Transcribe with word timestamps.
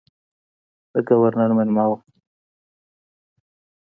د 0.91 0.93
ګورنر 1.07 1.51
مېلمه 1.57 1.85
وم. 1.89 2.01